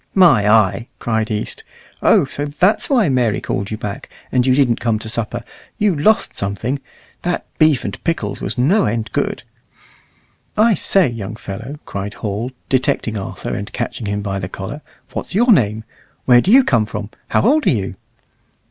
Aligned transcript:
"My 0.15 0.49
eye!" 0.49 0.87
cried 0.97 1.29
East, 1.29 1.63
"Oh! 2.01 2.25
so 2.25 2.45
that's 2.45 2.89
why 2.89 3.07
Mary 3.07 3.39
called 3.39 3.69
you 3.69 3.77
back, 3.77 4.09
and 4.31 4.47
you 4.47 4.55
didn't 4.55 4.79
come 4.79 4.97
to 4.97 5.07
supper. 5.07 5.43
You 5.77 5.95
lost 5.95 6.35
something. 6.35 6.79
That 7.21 7.45
beef 7.59 7.83
and 7.83 8.03
pickles 8.03 8.41
was 8.41 8.57
no 8.57 8.85
end 8.87 9.11
good." 9.13 9.43
"I 10.57 10.73
say, 10.73 11.07
young 11.07 11.35
fellow," 11.35 11.77
cried 11.85 12.15
Hall, 12.15 12.49
detecting 12.67 13.15
Arthur 13.15 13.53
and 13.53 13.71
catching 13.73 14.07
him 14.07 14.23
by 14.23 14.39
the 14.39 14.49
collar, 14.49 14.81
"what's 15.13 15.35
your 15.35 15.51
name? 15.51 15.83
Where 16.25 16.41
do 16.41 16.49
you 16.51 16.63
come 16.63 16.87
from? 16.87 17.11
How 17.27 17.43
old 17.43 17.67
are 17.67 17.69
you?" 17.69 17.93